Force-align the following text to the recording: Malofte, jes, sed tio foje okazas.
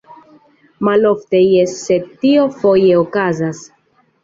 Malofte, 0.87 1.41
jes, 1.43 1.77
sed 1.83 2.09
tio 2.25 2.49
foje 2.65 2.99
okazas. 3.05 3.65